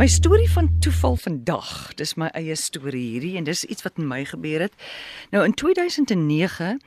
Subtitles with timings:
[0.00, 4.06] My storie van toeval vandag, dis my eie storie hierdie en dis iets wat met
[4.08, 4.72] my gebeur het.
[5.28, 6.78] Nou in 2009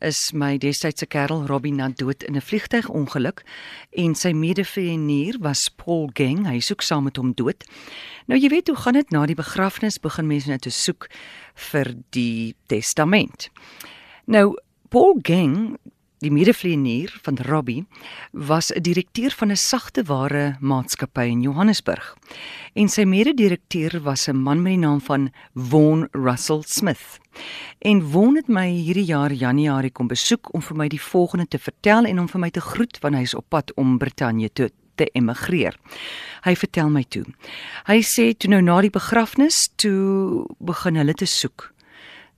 [0.00, 3.44] is my destydse kerel Robbie na dood in 'n vliegtuigongeluk
[3.90, 7.64] en sy medevrienier was Paul Gang, hy soek saam met hom dood.
[8.26, 11.10] Nou jy weet hoe gaan dit na die begrafnis begin mense net te soek
[11.54, 13.50] vir die testament.
[14.24, 14.56] Nou
[14.88, 15.76] Paul Gang
[16.22, 17.86] Die medevlieënier van Robbie
[18.30, 22.16] was 'n direkteur van 'n sagteware maatskappy in Johannesburg.
[22.74, 27.18] En sy mede-direkteur was 'n man met die naam van Von Russell Smith.
[27.78, 31.58] En Von het my hierdie jaar Januarie kom besoek om vir my die volgende te
[31.58, 34.70] vertel en om vir my te groet wanneer hy is op pad om Brittanje toe
[34.94, 35.76] te emigreer.
[36.42, 37.24] Hy vertel my toe.
[37.84, 41.74] Hy sê toe nou na die begrafnis toe begin hulle te soek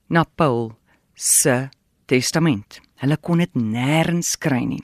[0.09, 0.79] na Paul
[1.15, 1.69] se
[2.07, 2.81] testament.
[3.05, 4.83] Hulle kon dit nêrens kry nie.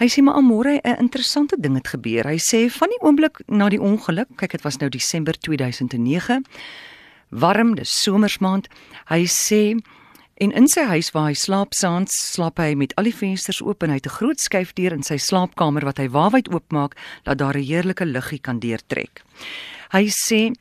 [0.00, 2.24] Hy sê maar môre 'n interessante ding het gebeur.
[2.26, 6.44] Hy sê van die oomblik na die ongeluk, kyk dit was nou Desember 2009,
[7.30, 8.66] warm, dis somersmaand.
[9.06, 9.78] Hy sê
[10.40, 13.82] en in sy huis waar hy slaap saans, slaap hy met al die vensters oop
[13.82, 17.54] en hy het 'n groot skuifdeur in sy slaapkamer wat hy waarwyd oopmaak dat daar
[17.54, 19.22] 'n heerlike luggie kan deurtrek.
[19.92, 20.52] Hy sê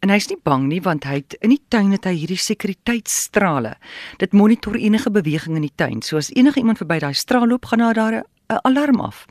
[0.00, 3.76] En hy's nie bang nie want hy het in die tuin het hy hierdie sekuriteitsstrale.
[4.18, 6.02] Dit monitor enige beweging in die tuin.
[6.02, 8.24] So as enige iemand verby daai straal loop, gaan daar 'n
[8.62, 9.26] alarm af.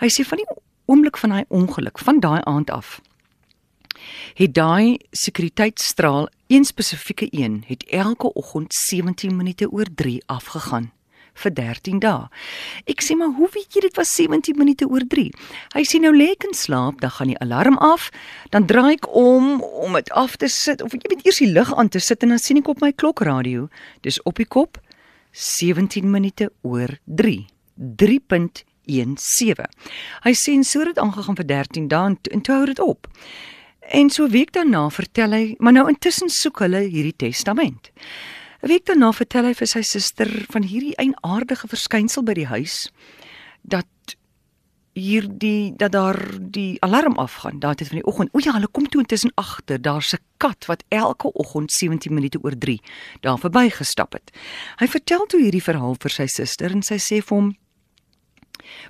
[0.00, 0.46] Hy sê van die
[0.86, 3.00] oomblik van daai ongeluk, van daai aand af,
[4.34, 10.92] het daai sekuriteitsstraal, een spesifieke een, het elke oggend 17 minute oor 3 afgegaan
[11.34, 12.28] vir 13 dae.
[12.90, 15.30] Ek sê maar, hoe weet jy dit was 17 minute oor 3?
[15.74, 18.10] Hy sê nou lê ek in slaap, dan gaan die alarm af,
[18.50, 21.74] dan draai ek om om dit af te sit of jy weet eers die lig
[21.74, 23.68] aan te sit en dan sien ek op my klokradio,
[24.02, 24.80] dis op die kop
[25.32, 27.46] 17 minute oor 3.
[27.80, 29.64] 3.17.
[30.26, 32.82] Hy sê en so het dit aangegaan vir 13 dae en, en toe hou dit
[32.84, 33.08] op.
[33.90, 37.90] En so week daarna vertel hy, maar nou intussen soek hulle hierdie testament.
[38.60, 42.90] Week daarna vertel hy vir sy suster van hierdie eienaardige verskynsel by die huis
[43.64, 43.88] dat
[44.92, 47.60] hierdie dat daar die alarm afgaan.
[47.62, 50.66] Daar het van die oggend, o ja, hulle kom toe intussen agter, daar's 'n kat
[50.68, 52.80] wat elke oggend 17 minute oor 3
[53.20, 54.30] daar verbygestap het.
[54.76, 57.56] Hy vertel toe hierdie verhaal vir sy suster en sy sê vir hom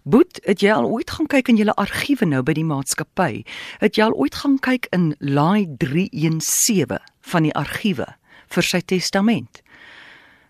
[0.03, 3.45] Boet, het jy al ooit gaan kyk in julle argiewe nou by die maatskappy?
[3.79, 8.20] Het jy al ooit gaan kyk in laai 317 van die argiewe?
[8.51, 9.63] Vir sy testament.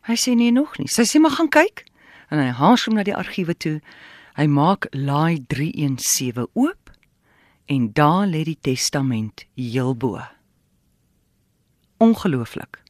[0.09, 0.89] Hy sê nee nog nie.
[0.89, 1.85] Sy sê maar gaan kyk
[2.31, 3.79] en hy haas hom na die argiewe toe.
[4.39, 6.93] Hy maak laai 317 oop
[7.71, 10.19] en daar lê die testament heel bo.
[12.01, 12.81] Ongelooflik.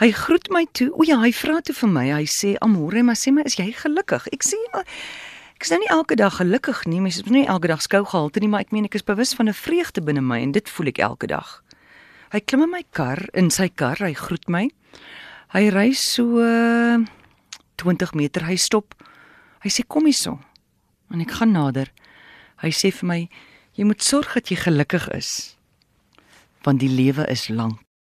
[0.00, 0.88] Hy groet my toe.
[0.96, 2.06] O ja, hy vra toe vir my.
[2.08, 5.90] Hy sê: "Amore, maar sê my, is jy gelukkig?" Ek sê: "Ek is nou nie
[5.92, 7.00] elke dag gelukkig nie.
[7.00, 9.48] Mens is nie elke dag skou gehalte nie, maar ek meen ek is bewus van
[9.48, 11.62] 'n vreugde binne my en dit voel ek elke dag."
[12.30, 14.68] Hy klim in my kar, in sy kar, hy groet my.
[15.50, 16.38] Hy ry so
[17.82, 18.94] 20 meter, hy stop.
[19.64, 20.36] Hy sê kom hierso.
[21.10, 21.90] En ek gaan nader.
[22.62, 23.20] Hy sê vir my
[23.74, 25.32] jy moet sorg dat jy gelukkig is.
[26.62, 27.82] Want die lewe is lank.